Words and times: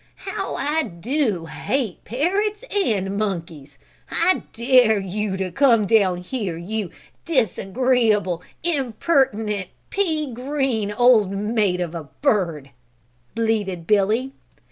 "How 0.25 0.55
I 0.55 0.81
do 0.81 1.45
hate 1.45 2.03
parrots 2.05 2.63
and 2.71 3.19
monkeys! 3.19 3.77
I 4.09 4.41
dare 4.51 4.97
you 4.97 5.37
to 5.37 5.51
come 5.51 5.85
down 5.85 6.23
here, 6.23 6.57
you 6.57 6.89
disagreeable, 7.23 8.41
impertinent, 8.63 9.67
pea 9.91 10.33
green, 10.33 10.91
old 10.91 11.29
maid 11.29 11.79
of 11.79 11.93
a 11.93 12.05
bird!" 12.19 12.71
bleated 13.35 13.85
Billy. 13.85 14.33